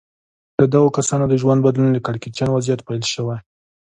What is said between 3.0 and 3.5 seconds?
شوی.